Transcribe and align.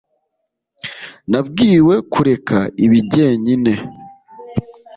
nabwiwe 1.31 1.95
kureka 2.11 2.57
ibi 2.85 2.99
jyenyine. 3.11 3.73